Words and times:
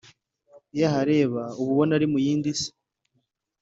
Iyo 0.75 0.83
uhareba 0.87 1.43
uba 1.61 1.67
ubona 1.73 1.91
ari 1.97 2.07
mu 2.11 2.17
yindi 2.25 2.49
si 2.59 2.69